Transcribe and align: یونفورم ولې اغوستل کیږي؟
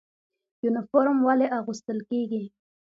یونفورم 0.63 1.17
ولې 1.27 1.47
اغوستل 1.59 1.99
کیږي؟ 2.09 2.43